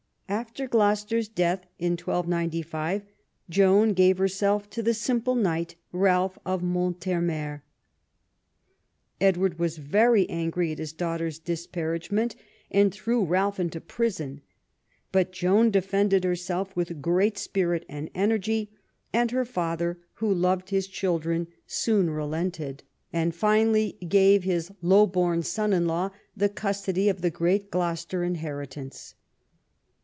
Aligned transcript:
After 0.27 0.65
Gloucester's 0.65 1.27
death, 1.27 1.65
in 1.77 1.91
1295, 1.91 3.03
Joan 3.49 3.91
gave 3.91 4.17
herself 4.17 4.69
to 4.69 4.81
the 4.81 4.93
simple 4.93 5.35
knight, 5.35 5.75
Ralph 5.91 6.39
of 6.45 6.61
^Nlonthermer. 6.61 7.63
Edward 9.19 9.59
was 9.59 9.77
very 9.77 10.27
angry 10.29 10.71
at 10.71 10.77
his 10.79 10.93
daughter's 10.93 11.37
disparagement, 11.37 12.37
and 12.71 12.93
threw 12.93 13.25
Ralph 13.25 13.59
into 13.59 13.81
prison; 13.81 14.39
but 15.11 15.33
Joan 15.33 15.69
defended 15.69 16.23
herself 16.23 16.73
Avith 16.75 17.01
great 17.01 17.37
spirit 17.37 17.85
and 17.89 18.09
energy, 18.15 18.71
and 19.11 19.31
her 19.31 19.43
father, 19.45 19.99
who 20.13 20.33
loved 20.33 20.69
his 20.69 20.87
children, 20.87 21.47
soon 21.67 22.09
relented, 22.09 22.83
78 23.11 23.17
EDWARD 23.19 23.19
I 23.19 23.19
chap. 23.19 23.25
and 23.25 23.35
finally 23.35 23.91
gave 24.07 24.43
his 24.45 24.71
low 24.81 25.05
born 25.05 25.43
son 25.43 25.73
in 25.73 25.87
law 25.87 26.09
the 26.37 26.47
custody 26.47 27.09
of 27.09 27.19
the 27.19 27.29
great 27.31 27.69
Gloucester 27.69 28.23
inheritance. 28.23 29.15